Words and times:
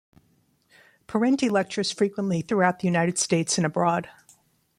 Parenti 1.05 1.47
lectures 1.47 1.91
frequently 1.91 2.41
throughout 2.41 2.79
the 2.79 2.87
United 2.87 3.19
States 3.19 3.59
and 3.59 3.67
abroad. 3.67 4.09